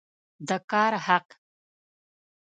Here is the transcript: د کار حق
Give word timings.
د 0.47 0.49
کار 0.71 0.93
حق 1.07 1.27